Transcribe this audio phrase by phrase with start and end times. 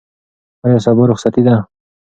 [0.65, 1.55] آیا سبا رخصتي ده؟